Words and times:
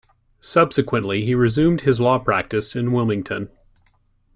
Subsequently, 0.39 1.25
he 1.25 1.35
resumed 1.35 1.81
his 1.81 1.99
law 1.99 2.17
practice 2.17 2.75
in 2.75 2.91
Wilmington. 2.91 3.49